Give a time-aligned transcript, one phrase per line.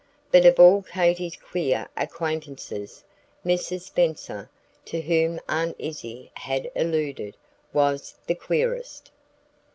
[0.31, 3.03] But of all Katy's queer acquaintances,
[3.45, 3.81] Mrs.
[3.81, 4.49] Spenser,
[4.85, 7.37] to whom Aunt Izzie had alluded,
[7.71, 9.11] was the queerest.